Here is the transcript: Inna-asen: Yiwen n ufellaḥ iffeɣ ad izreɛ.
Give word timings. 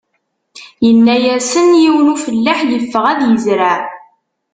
Inna-asen: 0.89 1.69
Yiwen 1.81 2.07
n 2.11 2.13
ufellaḥ 2.13 2.59
iffeɣ 2.77 3.03
ad 3.11 3.21
izreɛ. 3.31 3.77